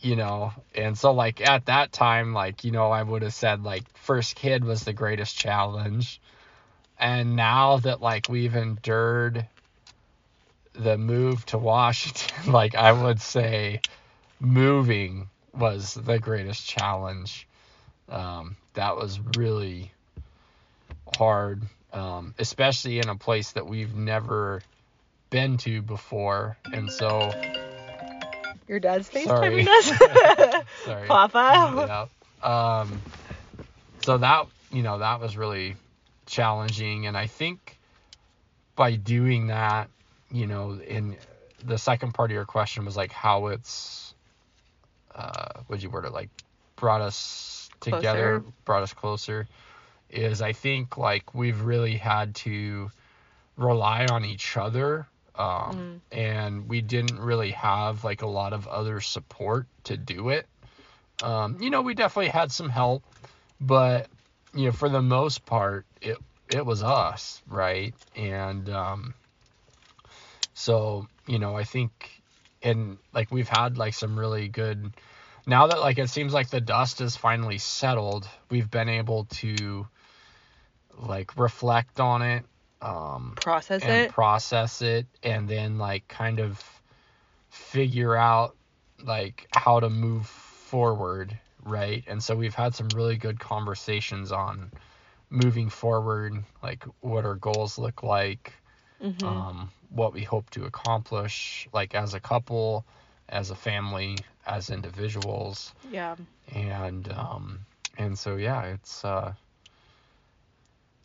you 0.00 0.16
know 0.16 0.52
and 0.74 0.96
so 0.98 1.12
like 1.12 1.40
at 1.40 1.66
that 1.66 1.90
time 1.92 2.32
like 2.34 2.62
you 2.64 2.70
know 2.70 2.90
i 2.90 3.02
would 3.02 3.22
have 3.22 3.34
said 3.34 3.62
like 3.62 3.84
first 3.96 4.36
kid 4.36 4.64
was 4.64 4.84
the 4.84 4.92
greatest 4.92 5.36
challenge. 5.36 6.20
And 6.98 7.34
now 7.34 7.78
that 7.78 8.00
like 8.00 8.28
we've 8.28 8.54
endured 8.54 9.48
the 10.74 10.98
move 10.98 11.44
to 11.46 11.58
washington 11.58 12.52
like 12.52 12.74
i 12.74 12.92
would 12.92 13.20
say 13.20 13.80
moving 14.44 15.28
was 15.52 15.94
the 15.94 16.18
greatest 16.18 16.66
challenge 16.66 17.46
um, 18.08 18.56
that 18.74 18.96
was 18.96 19.18
really 19.36 19.92
hard 21.16 21.62
um, 21.92 22.34
especially 22.38 22.98
in 22.98 23.08
a 23.08 23.16
place 23.16 23.52
that 23.52 23.66
we've 23.66 23.94
never 23.94 24.62
been 25.30 25.56
to 25.58 25.80
before 25.80 26.56
and 26.72 26.90
so 26.90 27.32
your 28.66 28.80
dad's. 28.80 29.08
FaceTiming 29.10 29.66
us 29.68 30.62
Sorry. 30.84 31.06
papa 31.06 32.08
yeah. 32.42 32.80
Um, 32.80 33.00
so 34.04 34.18
that 34.18 34.46
you 34.70 34.82
know 34.82 34.98
that 34.98 35.20
was 35.20 35.36
really 35.36 35.76
challenging, 36.26 37.06
and 37.06 37.16
I 37.16 37.26
think 37.26 37.78
by 38.76 38.96
doing 38.96 39.48
that, 39.48 39.88
you 40.30 40.46
know, 40.46 40.72
in 40.72 41.16
the 41.64 41.78
second 41.78 42.12
part 42.12 42.30
of 42.30 42.34
your 42.34 42.44
question 42.44 42.84
was 42.84 42.96
like 42.96 43.12
how 43.12 43.48
it's, 43.48 44.13
uh, 45.14 45.62
would 45.68 45.82
you 45.82 45.90
word 45.90 46.04
it 46.04 46.12
like, 46.12 46.30
brought 46.76 47.00
us 47.00 47.70
together, 47.80 48.40
Closer. 48.40 48.52
brought 48.64 48.82
us 48.82 48.92
closer. 48.92 49.46
Is 50.10 50.42
I 50.42 50.52
think 50.52 50.96
like 50.96 51.34
we've 51.34 51.60
really 51.60 51.96
had 51.96 52.34
to 52.36 52.90
rely 53.56 54.06
on 54.06 54.24
each 54.24 54.56
other 54.56 55.06
Um, 55.36 56.00
and 56.12 56.68
we 56.68 56.80
didn't 56.80 57.18
really 57.18 57.50
have 57.52 58.04
like 58.04 58.22
a 58.22 58.26
lot 58.28 58.52
of 58.52 58.68
other 58.68 59.00
support 59.00 59.66
to 59.84 59.96
do 59.96 60.28
it. 60.28 60.46
Um, 61.22 61.58
you 61.60 61.70
know, 61.70 61.82
we 61.82 61.94
definitely 61.94 62.30
had 62.30 62.52
some 62.52 62.68
help, 62.68 63.02
but 63.60 64.08
you 64.54 64.66
know, 64.66 64.72
for 64.72 64.88
the 64.88 65.02
most 65.02 65.44
part, 65.44 65.86
it 66.00 66.18
it 66.48 66.64
was 66.64 66.82
us, 66.82 67.42
right? 67.48 67.94
And 68.14 68.68
um, 68.68 69.14
so 70.54 71.08
you 71.26 71.38
know, 71.38 71.56
I 71.56 71.64
think, 71.64 72.22
and 72.64 72.98
like 73.12 73.30
we've 73.30 73.48
had 73.48 73.78
like 73.78 73.94
some 73.94 74.18
really 74.18 74.48
good. 74.48 74.92
Now 75.46 75.66
that 75.68 75.80
like 75.80 75.98
it 75.98 76.08
seems 76.08 76.32
like 76.32 76.48
the 76.50 76.60
dust 76.60 77.00
is 77.00 77.16
finally 77.16 77.58
settled, 77.58 78.26
we've 78.50 78.70
been 78.70 78.88
able 78.88 79.26
to 79.26 79.86
like 80.98 81.36
reflect 81.36 82.00
on 82.00 82.22
it 82.22 82.44
um, 82.84 83.32
Process 83.36 83.82
and 83.82 83.92
it. 83.92 84.10
process 84.12 84.82
it 84.82 85.06
and 85.22 85.48
then 85.48 85.78
like 85.78 86.06
kind 86.08 86.38
of 86.38 86.62
figure 87.48 88.14
out 88.14 88.56
like 89.02 89.48
how 89.52 89.80
to 89.80 89.88
move 89.88 90.26
forward 90.26 91.36
right 91.62 92.04
and 92.06 92.22
so 92.22 92.36
we've 92.36 92.54
had 92.54 92.74
some 92.74 92.94
really 92.94 93.16
good 93.16 93.40
conversations 93.40 94.32
on 94.32 94.70
moving 95.30 95.68
forward 95.70 96.34
like 96.62 96.84
what 97.00 97.24
our 97.24 97.36
goals 97.36 97.78
look 97.78 98.02
like 98.02 98.52
Mhm. 99.04 99.46
um, 99.48 99.72
what 99.90 100.14
we 100.14 100.22
hope 100.24 100.50
to 100.50 100.64
accomplish 100.66 101.68
like 101.72 101.94
as 101.94 102.14
a 102.14 102.20
couple 102.20 102.86
as 103.28 103.50
a 103.50 103.56
family 103.56 104.24
as 104.46 104.70
individuals 104.70 105.74
yeah. 105.90 106.16
and 106.54 107.10
um 107.12 107.60
and 107.98 108.18
so 108.18 108.36
yeah 108.36 108.62
it's 108.64 109.04
uh 109.04 109.34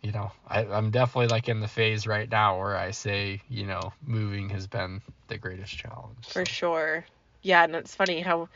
you 0.01 0.11
know 0.11 0.31
I, 0.47 0.65
i'm 0.65 0.91
definitely 0.91 1.27
like 1.27 1.49
in 1.49 1.61
the 1.61 1.67
phase 1.67 2.07
right 2.07 2.29
now 2.29 2.59
where 2.59 2.75
i 2.77 2.91
say 2.91 3.41
you 3.49 3.65
know 3.65 3.93
moving 4.05 4.49
has 4.49 4.67
been 4.67 5.01
the 5.27 5.37
greatest 5.37 5.77
challenge 5.77 6.25
For 6.27 6.45
so. 6.45 6.45
sure. 6.45 7.05
Yeah, 7.41 7.63
and 7.63 7.75
it's 7.75 7.95
funny 7.95 8.21
how, 8.21 8.49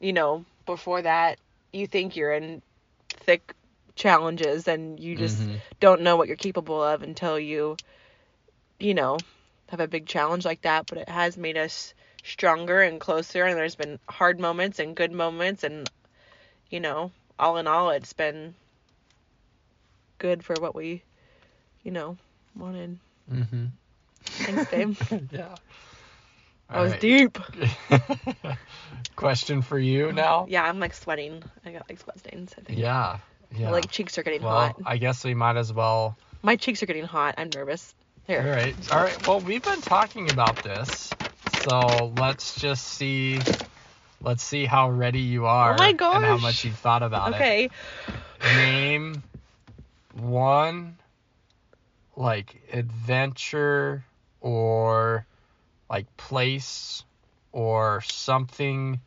you 0.00 0.12
know, 0.12 0.44
before 0.66 1.02
that, 1.02 1.38
you 1.72 1.86
think 1.86 2.16
you're 2.16 2.32
in 2.32 2.62
thick 3.10 3.54
challenges 3.96 4.68
and 4.68 4.98
you 5.00 5.16
just 5.16 5.48
Mhm. 5.48 5.60
don't 5.80 6.02
know 6.02 6.16
what 6.16 6.28
you're 6.28 6.36
capable 6.36 6.82
of 6.82 7.02
until 7.02 7.38
you, 7.38 7.78
you 8.82 8.94
know, 8.94 9.16
have 9.68 9.80
a 9.80 9.88
big 9.88 10.06
challenge 10.06 10.44
like 10.44 10.62
that. 10.62 10.86
But 10.86 10.98
it 10.98 11.08
has 11.08 11.36
made 11.36 11.56
us 11.56 11.94
stronger 12.24 12.82
and 12.82 13.00
closer, 13.00 13.44
and 13.44 13.56
there's 13.56 13.76
been 13.76 13.98
hard 14.08 14.40
moments 14.40 14.78
and 14.78 14.94
good 14.94 15.12
moments, 15.12 15.64
and, 15.64 15.88
you 16.70 16.80
know, 16.80 17.10
all 17.38 17.56
in 17.56 17.66
all, 17.66 17.90
it's 17.90 18.12
been 18.12 18.54
good 20.18 20.44
for 20.44 20.54
what 20.60 20.74
we, 20.74 21.02
you 21.82 21.90
know, 21.90 22.16
wanted. 22.56 22.98
Mm-hmm. 23.32 23.66
Thanks, 24.24 24.70
babe. 24.70 24.96
yeah 25.32 25.54
I 26.70 26.80
was 26.80 26.92
Alright. 26.92 27.00
deep. 27.00 27.38
question 29.16 29.62
for 29.62 29.78
you 29.78 30.12
now 30.12 30.46
Yeah, 30.48 30.64
I'm 30.64 30.78
like 30.80 30.94
sweating. 30.94 31.42
I 31.66 31.72
got 31.72 31.88
like 31.88 32.00
sweat 32.00 32.18
stains. 32.18 32.54
I 32.56 32.62
think. 32.62 32.78
yeah 32.78 33.18
yeah 33.54 33.66
My 33.66 33.72
like 33.72 33.90
cheeks 33.90 34.16
are 34.16 34.22
getting 34.22 34.42
well 34.42 34.52
hot. 34.52 34.76
i 34.86 34.96
guess 34.96 35.24
we 35.24 35.34
might 35.34 35.56
as 35.56 35.72
well 35.72 36.16
My 36.42 36.56
cheeks 36.56 36.82
are 36.82 36.86
getting 36.86 37.04
hot. 37.04 37.34
I'm 37.36 37.50
nervous. 37.54 37.94
All 38.28 38.34
Here. 38.34 38.44
right 38.44 38.76
all 38.92 38.98
right 39.00 39.26
well 39.26 39.40
we've 39.40 39.62
been 39.62 39.80
talking 39.80 40.28
about 40.30 40.62
this 40.62 41.14
so 41.46 42.06
let's 42.16 42.60
just 42.60 42.86
see 42.86 43.38
let's 44.22 44.42
see 44.42 44.64
how 44.64 44.90
ready 44.90 45.20
you 45.20 45.44
oh 45.44 45.48
are 45.48 45.74
Oh 45.74 45.78
my 45.78 45.92
and 45.92 46.24
how 46.24 46.38
much 46.38 46.64
you've 46.64 46.78
thought 46.78 47.02
about 47.02 47.28
it 47.32 47.34
Okay. 47.34 47.70
name 48.44 49.22
one 50.12 50.98
like 52.16 52.54
adventure 52.72 54.04
or 54.40 55.26
like 55.90 56.06
place 56.16 57.04
or 57.52 58.00
something 58.02 59.00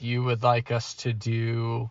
you 0.00 0.22
would 0.22 0.42
like 0.42 0.70
us 0.70 0.94
to 0.94 1.12
do 1.12 1.90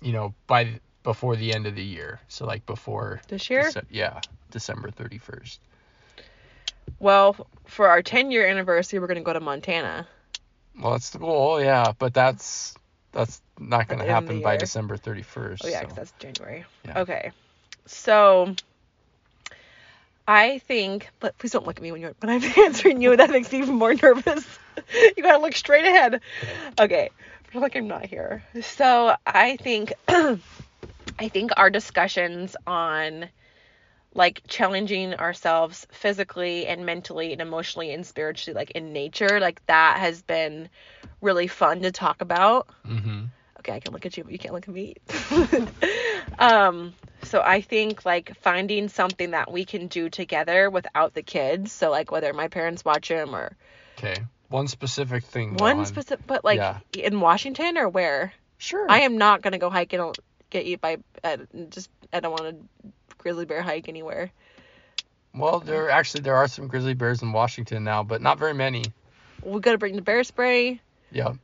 you 0.00 0.12
know 0.12 0.34
by 0.46 0.80
before 1.02 1.36
the 1.36 1.52
end 1.52 1.66
of 1.66 1.74
the 1.74 1.82
year 1.84 2.20
so 2.28 2.46
like 2.46 2.64
before 2.66 3.20
This 3.28 3.50
year? 3.50 3.70
Yeah 3.90 4.20
december 4.52 4.90
31st 4.90 5.58
Well, 7.00 7.36
for 7.66 7.88
our 7.88 8.02
10 8.02 8.30
year 8.30 8.46
anniversary, 8.46 8.98
we're 9.00 9.08
gonna 9.08 9.22
go 9.22 9.32
to 9.32 9.40
Montana. 9.40 10.06
well 10.80 10.92
that's 10.92 11.10
the 11.10 11.18
goal 11.18 11.60
yeah 11.60 11.92
but 11.98 12.14
that's 12.14 12.74
that's 13.12 13.42
not 13.58 13.88
going 13.88 13.98
to 13.98 14.04
the 14.04 14.10
end 14.10 14.18
of 14.18 14.26
the 14.28 14.34
happen 14.34 14.40
by 14.40 14.56
december 14.56 14.96
31st 14.96 15.64
Oh 15.64 15.68
yeah, 15.68 15.80
so. 15.80 15.86
'cause 15.86 15.96
that's 15.96 16.12
January. 16.18 16.64
Yeah. 16.86 17.00
Okay. 17.00 17.32
So 17.86 18.54
I 20.26 20.58
think, 20.58 21.08
but 21.20 21.36
please 21.38 21.50
don't 21.52 21.66
look 21.66 21.76
at 21.76 21.82
me 21.82 21.92
when 21.92 22.00
you're 22.00 22.14
when 22.20 22.30
I'm 22.30 22.42
answering 22.64 23.02
you. 23.02 23.16
That 23.16 23.30
makes 23.30 23.52
me 23.52 23.58
even 23.58 23.74
more 23.74 23.94
nervous. 23.94 24.46
you 25.16 25.22
gotta 25.22 25.38
look 25.38 25.54
straight 25.54 25.84
ahead. 25.84 26.20
Okay. 26.78 27.10
I 27.12 27.52
feel 27.52 27.60
like 27.60 27.76
I'm 27.76 27.88
not 27.88 28.06
here. 28.06 28.42
So 28.62 29.14
I 29.26 29.56
think 29.56 29.92
I 30.08 31.28
think 31.28 31.50
our 31.56 31.70
discussions 31.70 32.56
on 32.66 33.28
like 34.14 34.42
challenging 34.46 35.14
ourselves 35.14 35.86
physically 35.90 36.66
and 36.66 36.84
mentally 36.84 37.32
and 37.32 37.40
emotionally 37.40 37.92
and 37.92 38.06
spiritually 38.06 38.54
like 38.54 38.70
in 38.72 38.92
nature 38.92 39.40
like 39.40 39.64
that 39.66 39.98
has 39.98 40.22
been 40.22 40.68
really 41.20 41.46
fun 41.46 41.80
to 41.82 41.90
talk 41.90 42.20
about 42.20 42.68
mm-hmm 42.86 43.24
okay, 43.62 43.74
I 43.74 43.80
can 43.80 43.92
look 43.92 44.06
at 44.06 44.16
you, 44.16 44.24
but 44.24 44.32
you 44.32 44.38
can't 44.38 44.54
look 44.54 44.68
at 44.68 44.74
me. 44.74 44.96
um, 46.38 46.92
so 47.22 47.40
I 47.40 47.60
think 47.60 48.04
like 48.04 48.36
finding 48.40 48.88
something 48.88 49.30
that 49.30 49.52
we 49.52 49.64
can 49.64 49.86
do 49.86 50.10
together 50.10 50.68
without 50.68 51.14
the 51.14 51.22
kids. 51.22 51.72
So 51.72 51.90
like 51.90 52.10
whether 52.10 52.32
my 52.32 52.48
parents 52.48 52.84
watch 52.84 53.08
them 53.08 53.34
or 53.34 53.56
okay 53.98 54.22
one 54.48 54.66
specific 54.66 55.24
thing 55.24 55.54
one 55.56 55.86
specific, 55.86 56.26
but 56.26 56.44
like 56.44 56.58
Yeah. 56.58 56.78
in 56.92 57.20
Washington 57.20 57.78
or 57.78 57.88
where? 57.88 58.32
Sure. 58.58 58.90
I 58.90 59.00
am 59.00 59.16
not 59.16 59.42
gonna 59.42 59.58
go 59.58 59.70
hike 59.70 59.92
and 59.92 60.14
get 60.50 60.66
eat 60.66 60.80
by. 60.80 60.98
Uh, 61.22 61.38
just 61.70 61.88
I 62.12 62.20
don't 62.20 62.32
want 62.32 62.44
to 62.44 62.92
grizzly 63.22 63.44
bear 63.46 63.62
hike 63.62 63.88
anywhere. 63.88 64.30
Well, 65.34 65.60
there 65.60 65.88
actually 65.88 66.20
there 66.22 66.36
are 66.36 66.48
some 66.48 66.66
grizzly 66.66 66.94
bears 66.94 67.22
in 67.22 67.32
Washington 67.32 67.84
now, 67.84 68.02
but 68.02 68.20
not 68.20 68.38
very 68.38 68.52
many. 68.52 68.84
We 69.42 69.60
gotta 69.60 69.78
bring 69.78 69.96
the 69.96 70.02
bear 70.02 70.24
spray, 70.24 70.80
Yep. 71.12 71.36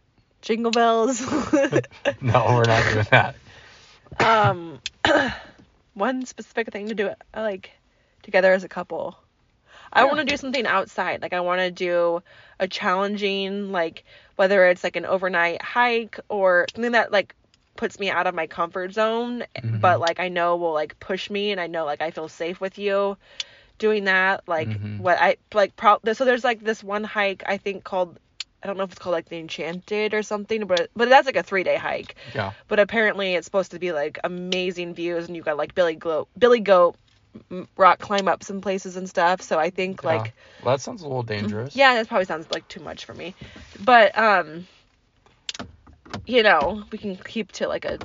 jingle 0.43 0.73
bells. 0.73 1.21
No, 2.21 2.45
we're 2.51 2.65
not 2.65 2.85
doing 2.93 3.07
that. 3.11 3.35
um, 4.21 4.79
one 5.95 6.27
specific 6.27 6.71
thing 6.73 6.89
to 6.89 6.95
do 6.95 7.07
it 7.07 7.17
like 7.35 7.71
together 8.23 8.53
as 8.53 8.65
a 8.65 8.69
couple. 8.69 9.17
I 9.91 10.05
want 10.05 10.19
to 10.19 10.25
do 10.27 10.37
something 10.37 10.67
outside. 10.67 11.23
Like 11.23 11.33
I 11.33 11.41
want 11.41 11.61
to 11.61 11.71
do 11.71 12.23
a 12.61 12.69
challenging, 12.69 13.73
like 13.73 14.05
whether 14.37 14.67
it's 14.67 14.85
like 14.85 14.97
an 14.97 15.07
overnight 15.07 15.63
hike 15.63 16.21
or 16.29 16.67
something 16.75 16.93
that 16.93 17.11
like 17.11 17.35
puts 17.79 17.99
me 17.99 18.11
out 18.11 18.27
of 18.27 18.35
my 18.35 18.47
comfort 18.47 18.93
zone, 18.93 19.45
Mhm. 19.57 19.81
but 19.81 20.01
like 20.01 20.21
I 20.21 20.29
know 20.29 20.57
will 20.57 20.75
like 20.75 21.01
push 21.01 21.31
me, 21.31 21.53
and 21.53 21.61
I 21.61 21.67
know 21.69 21.87
like 21.87 22.03
I 22.03 22.11
feel 22.11 22.29
safe 22.29 22.61
with 22.61 22.77
you 22.79 23.17
doing 23.79 24.05
that. 24.05 24.47
Like 24.47 24.69
Mhm. 24.69 24.99
what 25.01 25.17
I 25.19 25.37
like. 25.55 25.75
Pro- 25.77 26.01
so 26.13 26.25
there's 26.27 26.45
like 26.45 26.61
this 26.61 26.85
one 26.85 27.05
hike 27.05 27.43
I 27.47 27.57
think 27.57 27.85
called. 27.85 28.19
I 28.63 28.67
don't 28.67 28.77
know 28.77 28.83
if 28.83 28.91
it's 28.91 28.99
called 28.99 29.13
like 29.15 29.29
the 29.29 29.39
Enchanted 29.39 30.13
or 30.15 30.23
something, 30.25 30.67
but 30.67 30.91
but 30.97 31.09
that's 31.09 31.27
like 31.27 31.37
a 31.37 31.43
three 31.45 31.63
day 31.63 31.77
hike. 31.77 32.17
Yeah. 32.35 32.53
But 32.67 32.81
apparently 32.81 33.35
it's 33.35 33.45
supposed 33.47 33.71
to 33.71 33.79
be 33.79 33.93
like 33.93 34.19
amazing 34.25 34.95
views, 34.95 35.27
and 35.29 35.37
you 35.37 35.43
got 35.43 35.57
like 35.57 35.75
Billy 35.75 35.95
Goat, 35.95 36.29
Billy 36.37 36.61
Goat 36.61 36.97
rock 37.77 38.01
climb 38.01 38.27
up 38.27 38.43
some 38.43 38.61
places 38.61 38.97
and 38.97 39.09
stuff. 39.09 39.41
So 39.43 39.59
I 39.61 39.71
think 39.71 40.03
Yeah. 40.03 40.09
like 40.17 40.33
Well, 40.65 40.75
that 40.77 40.81
sounds 40.83 41.03
a 41.03 41.07
little 41.07 41.23
dangerous. 41.23 41.77
yeah, 41.77 41.95
that 41.95 42.09
probably 42.09 42.25
sounds 42.25 42.51
like 42.51 42.67
too 42.67 42.81
much 42.81 43.05
for 43.05 43.15
me. 43.15 43.37
But 43.79 44.19
um 44.19 44.67
you 46.27 46.43
know, 46.43 46.85
we 46.91 46.99
can 46.99 47.17
keep 47.17 47.53
to 47.53 47.69
like 47.69 47.85
a 47.85 47.99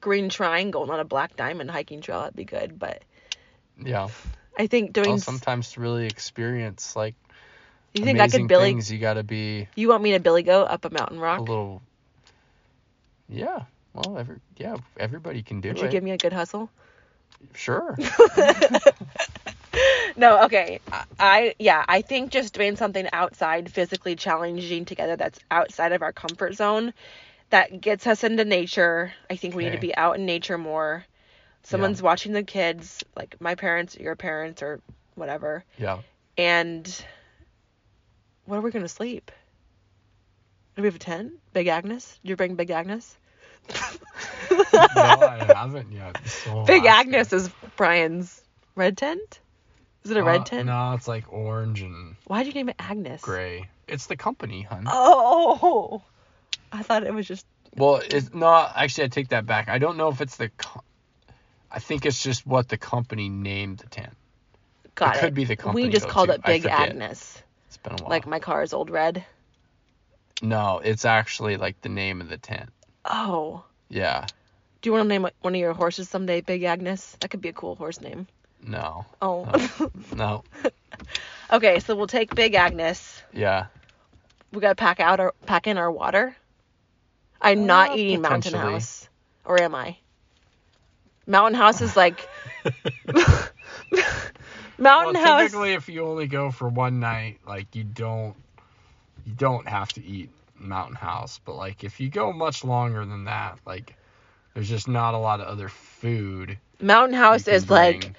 green 0.00 0.28
triangle, 0.28 0.86
not 0.86 1.00
a 1.00 1.04
black 1.04 1.36
diamond 1.36 1.70
hiking 1.70 2.00
trail. 2.00 2.20
That'd 2.20 2.36
be 2.36 2.44
good. 2.44 2.78
But 2.78 3.02
Yeah. 3.84 4.08
I 4.58 4.66
think 4.66 4.92
doing 4.92 5.10
Well, 5.10 5.18
sometimes 5.18 5.72
to 5.72 5.80
really 5.80 6.06
experience 6.06 6.96
like 6.96 7.14
you 7.94 8.04
think 8.04 8.20
I 8.20 8.28
could 8.28 8.48
Billy 8.48 8.70
things, 8.70 8.90
you 8.90 8.98
got 8.98 9.14
to 9.14 9.22
be 9.24 9.68
you 9.76 9.88
want 9.88 10.02
me 10.02 10.12
to 10.12 10.20
Billy 10.20 10.42
Goat 10.42 10.66
up 10.66 10.84
a 10.84 10.90
mountain 10.90 11.18
rock? 11.20 11.38
a 11.38 11.42
little. 11.42 11.82
Yeah. 13.28 13.62
Well, 13.94 14.18
every 14.18 14.36
yeah, 14.56 14.76
everybody 14.98 15.42
can 15.42 15.60
do 15.60 15.70
Would 15.70 15.78
it. 15.78 15.82
you 15.82 15.88
give 15.88 16.02
me 16.04 16.10
a 16.12 16.18
good 16.18 16.32
hustle? 16.32 16.70
Sure. 17.54 17.96
no, 20.16 20.44
okay. 20.44 20.80
I- 20.92 21.04
I 21.18 21.54
yeah, 21.58 21.84
I 21.88 22.02
think 22.02 22.30
just 22.30 22.54
doing 22.54 22.76
something 22.76 23.08
outside, 23.12 23.70
physically 23.72 24.16
challenging 24.16 24.84
together 24.84 25.16
that's 25.16 25.38
outside 25.50 25.92
of 25.92 26.02
our 26.02 26.12
comfort 26.12 26.54
zone 26.54 26.92
that 27.50 27.80
gets 27.80 28.06
us 28.06 28.24
into 28.24 28.44
nature. 28.44 29.12
I 29.30 29.36
think 29.36 29.54
we 29.54 29.64
need 29.64 29.70
to 29.72 29.78
be 29.80 29.96
out 29.96 30.16
in 30.16 30.26
nature 30.26 30.58
more. 30.58 31.04
Someone's 31.64 32.00
watching 32.02 32.32
the 32.32 32.42
kids, 32.42 33.02
like 33.16 33.36
my 33.40 33.54
parents, 33.54 33.96
your 33.96 34.16
parents 34.16 34.62
or 34.62 34.80
whatever. 35.14 35.64
Yeah. 35.76 35.98
And 36.36 37.04
where 38.44 38.58
are 38.60 38.62
we 38.62 38.70
going 38.70 38.84
to 38.84 38.88
sleep? 38.88 39.30
Do 40.76 40.82
we 40.82 40.88
have 40.88 40.94
a 40.94 40.98
tent? 41.00 41.32
Big 41.52 41.66
Agnes? 41.66 42.18
Did 42.22 42.30
you 42.30 42.36
bring 42.36 42.54
Big 42.54 42.70
Agnes? 42.70 43.16
no, 44.50 44.56
I 44.94 45.44
haven't 45.54 45.92
yet. 45.92 46.20
So 46.26 46.64
Big 46.64 46.84
Agnes 46.86 47.32
is 47.32 47.50
Brian's 47.76 48.40
red 48.74 48.96
tent. 48.96 49.40
Is 50.04 50.10
it 50.12 50.16
a 50.16 50.20
Uh, 50.20 50.24
red 50.24 50.46
tent? 50.46 50.66
No, 50.66 50.92
it's 50.94 51.08
like 51.08 51.30
orange 51.32 51.82
and 51.82 52.16
Why'd 52.26 52.46
you 52.46 52.52
name 52.52 52.68
it 52.68 52.76
Agnes? 52.78 53.20
gray. 53.20 53.68
It's 53.86 54.06
the 54.06 54.16
company, 54.16 54.62
hun. 54.62 54.84
Oh, 54.90 56.02
I 56.72 56.82
thought 56.82 57.04
it 57.04 57.12
was 57.14 57.26
just. 57.26 57.46
Well, 57.76 57.96
it's 58.04 58.32
no. 58.32 58.52
Actually, 58.74 59.04
I 59.04 59.08
take 59.08 59.28
that 59.28 59.46
back. 59.46 59.68
I 59.68 59.78
don't 59.78 59.96
know 59.96 60.08
if 60.08 60.20
it's 60.20 60.36
the. 60.36 60.48
Co- 60.50 60.82
I 61.70 61.78
think 61.80 62.06
it's 62.06 62.22
just 62.22 62.46
what 62.46 62.68
the 62.68 62.78
company 62.78 63.28
named 63.28 63.78
the 63.78 63.88
tent. 63.88 64.16
Got 64.94 65.16
it. 65.16 65.20
could 65.20 65.34
be 65.34 65.44
the 65.44 65.54
company, 65.56 65.84
We 65.86 65.90
just 65.92 66.06
though, 66.06 66.12
called 66.12 66.28
too. 66.28 66.34
it 66.34 66.40
I 66.44 66.52
Big 66.52 66.62
forget. 66.62 66.80
Agnes, 66.90 67.42
It's 67.68 67.76
been 67.76 67.92
a 67.92 67.96
while. 68.02 68.10
like 68.10 68.26
my 68.26 68.38
car 68.40 68.62
is 68.62 68.72
old 68.72 68.90
red. 68.90 69.24
no, 70.42 70.80
it's 70.82 71.04
actually 71.04 71.56
like 71.56 71.80
the 71.82 71.88
name 71.88 72.20
of 72.20 72.28
the 72.28 72.38
tent. 72.38 72.70
Oh, 73.04 73.64
Yeah. 73.88 74.26
do 74.82 74.88
you 74.88 74.92
want 74.92 75.04
to 75.04 75.08
name 75.08 75.26
one 75.40 75.54
of 75.54 75.60
your 75.60 75.72
horses 75.72 76.08
someday, 76.08 76.40
Big 76.40 76.62
Agnes? 76.64 77.16
That 77.20 77.28
could 77.30 77.40
be 77.40 77.48
a 77.48 77.52
cool 77.52 77.74
horse 77.76 78.00
name. 78.00 78.26
No. 78.66 79.06
Oh. 79.22 79.90
No. 80.14 80.44
okay, 81.52 81.78
so 81.80 81.94
we'll 81.96 82.06
take 82.06 82.34
Big 82.34 82.54
Agnes. 82.54 83.22
Yeah. 83.32 83.66
We 84.52 84.60
gotta 84.60 84.74
pack 84.74 85.00
out 85.00 85.20
our 85.20 85.34
pack 85.46 85.66
in 85.66 85.78
our 85.78 85.90
water. 85.90 86.36
I'm 87.40 87.66
not 87.66 87.90
Uh, 87.90 87.96
eating 87.96 88.20
Mountain. 88.22 88.54
House, 88.54 89.08
or 89.44 89.60
am 89.60 89.74
I? 89.74 89.96
Mountain 91.26 91.54
House 91.54 91.80
is 91.82 91.96
like 91.96 92.26
Mountain 94.78 95.14
well, 95.14 95.24
House. 95.24 95.42
typically, 95.42 95.72
if 95.74 95.88
you 95.88 96.04
only 96.06 96.26
go 96.26 96.50
for 96.50 96.68
one 96.68 97.00
night, 97.00 97.38
like 97.46 97.74
you 97.74 97.84
don't, 97.84 98.34
you 99.26 99.32
don't 99.36 99.68
have 99.68 99.92
to 99.94 100.04
eat 100.04 100.30
Mountain 100.58 100.96
House. 100.96 101.40
But 101.44 101.56
like 101.56 101.84
if 101.84 102.00
you 102.00 102.08
go 102.08 102.32
much 102.32 102.64
longer 102.64 103.04
than 103.04 103.24
that, 103.24 103.58
like 103.66 103.94
there's 104.54 104.68
just 104.68 104.88
not 104.88 105.14
a 105.14 105.18
lot 105.18 105.40
of 105.40 105.46
other 105.46 105.68
food. 105.68 106.58
Mountain 106.80 107.16
House 107.16 107.46
is 107.48 107.68
like 107.68 108.00
bring. 108.00 108.16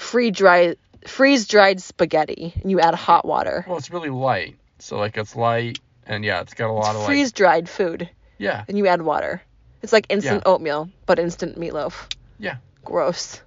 Free 0.00 0.30
dry 0.30 0.76
freeze 1.06 1.46
dried 1.46 1.80
spaghetti, 1.80 2.54
and 2.62 2.70
you 2.70 2.80
add 2.80 2.94
hot 2.94 3.24
water. 3.24 3.64
Well, 3.68 3.78
it's 3.78 3.90
really 3.90 4.10
light. 4.10 4.56
So 4.78 4.98
like 4.98 5.16
it's 5.16 5.36
light, 5.36 5.78
and 6.06 6.24
yeah, 6.24 6.40
it's 6.40 6.54
got 6.54 6.70
a 6.70 6.72
lot 6.72 6.96
of. 6.96 7.04
Freeze 7.06 7.32
dried 7.32 7.68
food, 7.68 8.08
Yeah. 8.38 8.64
and 8.66 8.76
you 8.78 8.86
add 8.86 9.02
water. 9.02 9.42
It's 9.82 9.92
like 9.92 10.06
instant 10.08 10.42
oatmeal, 10.46 10.90
but 11.06 11.18
instant 11.18 11.58
meatloaf. 11.58 12.12
Yeah. 12.38 12.56
Gross. 12.84 13.40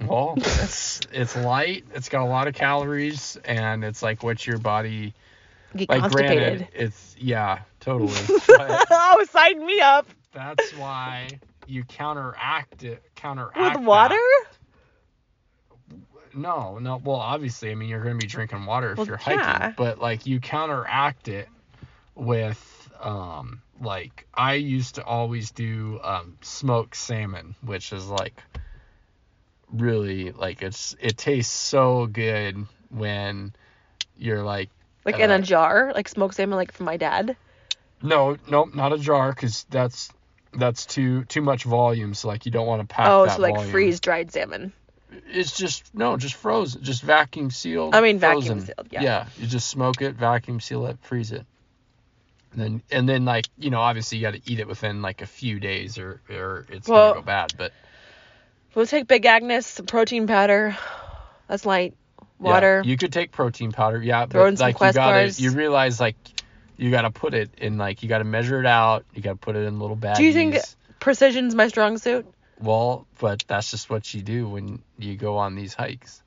Well, 0.00 0.34
it's 0.36 1.00
it's 1.12 1.36
light. 1.36 1.84
It's 1.94 2.08
got 2.08 2.22
a 2.22 2.28
lot 2.30 2.48
of 2.48 2.54
calories, 2.54 3.36
and 3.44 3.84
it's 3.84 4.02
like 4.02 4.22
what 4.22 4.44
your 4.46 4.58
body 4.58 5.14
Get 5.76 5.88
like. 5.88 6.00
constipated. 6.00 6.58
Granted, 6.58 6.68
it's 6.74 7.16
yeah, 7.18 7.60
totally. 7.80 8.12
Oh, 8.48 9.24
sign 9.30 9.64
me 9.64 9.80
up. 9.80 10.06
that's 10.32 10.72
why 10.76 11.28
you 11.66 11.84
counteract 11.84 12.82
it. 12.84 13.02
Counteract 13.14 13.56
With 13.80 13.86
that. 13.86 14.46
No, 16.34 16.78
no. 16.78 16.96
Well, 17.02 17.16
obviously, 17.16 17.70
I 17.70 17.74
mean, 17.74 17.88
you're 17.88 18.02
going 18.02 18.18
to 18.18 18.22
be 18.22 18.28
drinking 18.28 18.64
water 18.66 18.92
if 18.92 18.98
Well, 18.98 19.06
you're 19.06 19.16
hiking, 19.16 19.40
yeah. 19.40 19.72
but 19.76 19.98
like 20.00 20.26
you 20.26 20.40
counteract 20.40 21.28
it 21.28 21.48
with, 22.14 22.90
um, 23.00 23.62
like 23.80 24.26
I 24.34 24.54
used 24.54 24.96
to 24.96 25.04
always 25.04 25.50
do 25.50 26.00
um, 26.02 26.36
smoked 26.42 26.96
salmon, 26.96 27.54
which 27.62 27.92
is 27.92 28.06
like 28.08 28.34
really 29.72 30.32
like 30.32 30.62
it's 30.62 30.94
it 31.00 31.16
tastes 31.16 31.52
so 31.52 32.06
good 32.06 32.56
when 32.90 33.52
you're 34.16 34.42
like 34.42 34.70
Like 35.04 35.18
in 35.18 35.30
Uh, 35.30 35.34
a 35.34 35.40
jar, 35.40 35.92
like 35.94 36.08
smoked 36.08 36.34
salmon, 36.34 36.56
like 36.56 36.72
from 36.72 36.86
my 36.86 36.96
dad. 36.96 37.36
no, 38.02 38.36
no, 38.48 38.64
not 38.64 38.92
a 38.92 38.98
jar, 38.98 39.30
because 39.32 39.64
that's 39.70 40.10
that's 40.52 40.86
too 40.86 41.24
too 41.24 41.40
much 41.42 41.64
volume. 41.64 42.14
So 42.14 42.28
like 42.28 42.44
you 42.46 42.52
don't 42.52 42.66
want 42.66 42.86
to 42.86 42.94
pack 42.94 43.08
Oh, 43.08 43.24
that 43.24 43.36
so 43.36 43.42
like 43.42 43.58
freeze 43.58 44.00
dried 44.00 44.30
salmon. 44.32 44.72
It's 45.28 45.56
just 45.56 45.94
no, 45.94 46.16
just 46.16 46.34
frozen, 46.34 46.82
just 46.82 47.02
vacuum 47.02 47.50
sealed. 47.50 47.94
I 47.94 48.00
mean, 48.00 48.18
vacuum 48.18 48.60
sealed, 48.60 48.88
yeah. 48.90 49.02
Yeah, 49.02 49.26
you 49.38 49.46
just 49.46 49.68
smoke 49.68 50.00
it, 50.02 50.14
vacuum 50.14 50.60
seal 50.60 50.86
it, 50.86 50.98
freeze 51.02 51.32
it, 51.32 51.44
and 52.52 52.60
then 52.60 52.82
and 52.90 53.08
then 53.08 53.24
like 53.24 53.46
you 53.58 53.70
know 53.70 53.80
obviously 53.80 54.18
you 54.18 54.22
got 54.22 54.34
to 54.34 54.40
eat 54.50 54.60
it 54.60 54.66
within 54.68 55.02
like 55.02 55.22
a 55.22 55.26
few 55.26 55.60
days 55.60 55.98
or 55.98 56.20
or 56.30 56.66
it's 56.70 56.88
Well- 56.88 57.10
gonna 57.12 57.20
go 57.20 57.26
bad. 57.26 57.54
But 57.56 57.72
We'll 58.74 58.86
take 58.86 59.06
Big 59.06 59.26
Agnes, 59.26 59.66
some 59.66 59.84
protein 59.84 60.26
powder. 60.26 60.74
That's 61.46 61.66
light. 61.66 61.94
water. 62.38 62.80
yeah, 62.82 62.90
you 62.90 62.96
could 62.96 63.12
take 63.12 63.30
protein 63.30 63.70
powder. 63.70 64.02
Yeah, 64.02 64.24
Throw 64.26 64.42
but 64.44 64.46
in 64.48 64.56
some 64.56 64.72
Quest 64.72 64.94
you 64.94 65.00
gotta 65.00 65.12
bars. 65.24 65.38
you 65.40 65.50
realize 65.52 66.00
like 66.00 66.16
you 66.78 66.90
gotta 66.90 67.10
put 67.10 67.34
it 67.34 67.50
in 67.58 67.76
like 67.76 68.02
you 68.02 68.08
gotta 68.08 68.24
measure 68.24 68.58
it 68.60 68.66
out. 68.66 69.04
You 69.14 69.20
gotta 69.22 69.36
put 69.36 69.56
it 69.56 69.64
in 69.66 69.78
little 69.78 69.96
baggies. 69.96 70.16
Do 70.16 70.24
you 70.24 70.32
think 70.32 70.56
precision's 71.00 71.54
my 71.54 71.68
strong 71.68 71.98
suit? 71.98 72.26
Well, 72.62 73.06
but 73.18 73.44
that's 73.48 73.70
just 73.70 73.90
what 73.90 74.12
you 74.14 74.22
do 74.22 74.48
when 74.48 74.82
you 74.98 75.16
go 75.16 75.38
on 75.38 75.54
these 75.56 75.74
hikes. 75.74 76.22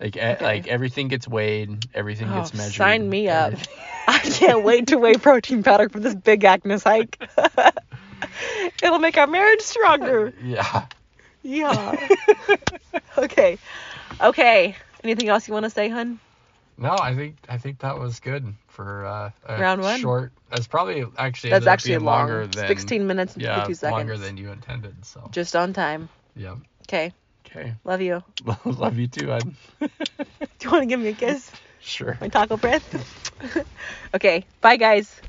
Like 0.00 0.16
Okay. 0.16 0.36
like 0.40 0.66
everything 0.68 1.08
gets 1.08 1.26
weighed, 1.28 1.86
everything 1.94 2.28
Oh, 2.30 2.36
gets 2.36 2.54
measured. 2.54 2.74
sign 2.76 3.08
me 3.08 3.28
up. 3.28 3.54
I 4.08 4.18
can't 4.18 4.62
wait 4.62 4.88
to 4.88 4.96
weigh 4.96 5.14
protein 5.14 5.62
powder 5.62 5.88
for 5.88 6.00
this 6.00 6.14
Big 6.14 6.44
Agnes 6.44 6.82
hike. 6.84 7.18
It'll 8.82 8.98
make 8.98 9.18
our 9.18 9.26
marriage 9.26 9.60
stronger. 9.60 10.32
Yeah. 10.42 10.86
Yeah. 11.42 12.08
okay. 13.16 13.58
Okay. 14.20 14.76
Anything 15.04 15.28
else 15.28 15.46
you 15.48 15.54
want 15.54 15.64
to 15.64 15.70
say, 15.70 15.88
hun? 15.88 16.18
No, 16.76 16.90
I 16.90 17.14
think 17.14 17.36
I 17.48 17.58
think 17.58 17.80
that 17.80 17.98
was 17.98 18.20
good 18.20 18.54
for 18.68 19.04
uh, 19.06 19.30
a 19.46 19.60
Round 19.60 19.82
one? 19.82 20.00
Short. 20.00 20.32
That's 20.50 20.66
probably 20.66 21.04
actually 21.18 21.50
That's 21.50 21.66
actually 21.66 21.92
being 21.92 22.04
long. 22.04 22.28
longer 22.28 22.46
than 22.46 22.66
16 22.68 23.06
minutes 23.06 23.34
and 23.34 23.42
yeah 23.42 23.56
52 23.56 23.74
seconds. 23.74 23.96
longer 23.98 24.16
than 24.18 24.36
you 24.36 24.50
intended. 24.50 25.04
So 25.04 25.28
Just 25.30 25.54
on 25.54 25.72
time. 25.72 26.08
yeah. 26.36 26.56
Okay. 26.88 27.12
Okay. 27.46 27.74
Love 27.84 28.00
you. 28.02 28.22
Love 28.64 28.98
you 28.98 29.08
too. 29.08 29.32
Ed. 29.32 29.42
Do 29.80 29.88
you 30.62 30.70
want 30.70 30.82
to 30.82 30.86
give 30.86 31.00
me 31.00 31.08
a 31.08 31.12
kiss? 31.12 31.50
sure. 31.80 32.18
My 32.20 32.28
taco 32.28 32.56
breath? 32.56 33.64
okay. 34.14 34.44
Bye, 34.60 34.76
guys. 34.76 35.20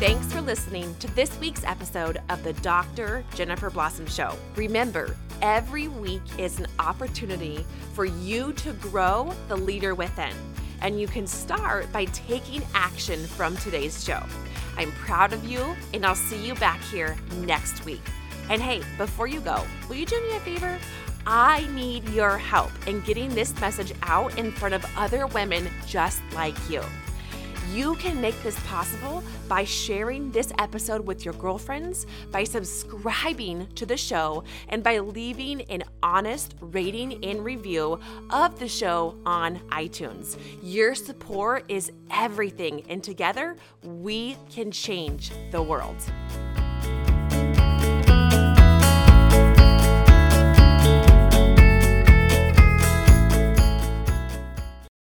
Thanks 0.00 0.32
for 0.32 0.40
listening 0.40 0.94
to 0.98 1.06
this 1.14 1.38
week's 1.38 1.62
episode 1.64 2.20
of 2.28 2.42
the 2.42 2.52
Dr. 2.54 3.24
Jennifer 3.36 3.70
Blossom 3.70 4.06
Show. 4.06 4.34
Remember, 4.56 5.16
every 5.42 5.86
week 5.86 6.22
is 6.38 6.58
an 6.58 6.66
opportunity 6.80 7.64
for 7.94 8.04
you 8.04 8.52
to 8.54 8.72
grow 8.74 9.32
the 9.46 9.56
leader 9.56 9.94
within, 9.94 10.32
and 10.82 11.00
you 11.00 11.06
can 11.06 11.26
start 11.26 11.90
by 11.92 12.04
taking 12.06 12.62
action 12.74 13.24
from 13.24 13.56
today's 13.56 14.04
show. 14.04 14.22
I'm 14.76 14.92
proud 14.92 15.32
of 15.32 15.44
you, 15.44 15.74
and 15.94 16.04
I'll 16.04 16.14
see 16.14 16.44
you 16.44 16.54
back 16.56 16.82
here 16.82 17.16
next 17.36 17.84
week. 17.84 18.02
And 18.50 18.60
hey, 18.60 18.82
before 18.98 19.26
you 19.26 19.40
go, 19.40 19.64
will 19.88 19.96
you 19.96 20.06
do 20.06 20.20
me 20.20 20.36
a 20.36 20.40
favor? 20.40 20.78
I 21.26 21.66
need 21.72 22.08
your 22.08 22.36
help 22.36 22.72
in 22.86 23.00
getting 23.02 23.34
this 23.34 23.58
message 23.60 23.92
out 24.02 24.36
in 24.38 24.50
front 24.50 24.74
of 24.74 24.84
other 24.96 25.26
women 25.28 25.68
just 25.86 26.20
like 26.34 26.56
you. 26.68 26.82
You 27.72 27.94
can 27.96 28.20
make 28.20 28.40
this 28.42 28.58
possible 28.66 29.22
by 29.48 29.64
sharing 29.64 30.30
this 30.30 30.52
episode 30.58 31.06
with 31.06 31.24
your 31.24 31.32
girlfriends, 31.34 32.06
by 32.30 32.44
subscribing 32.44 33.66
to 33.76 33.86
the 33.86 33.96
show, 33.96 34.44
and 34.68 34.82
by 34.82 34.98
leaving 34.98 35.62
an 35.62 35.84
honest 36.02 36.54
rating 36.60 37.24
and 37.24 37.42
review 37.42 37.98
of 38.28 38.58
the 38.58 38.68
show 38.68 39.16
on 39.24 39.58
iTunes. 39.70 40.36
Your 40.62 40.94
support 40.94 41.64
is 41.68 41.90
everything, 42.10 42.82
and 42.90 43.02
together 43.02 43.56
we 43.82 44.36
can 44.50 44.70
change 44.70 45.30
the 45.50 45.62
world. 45.62 45.96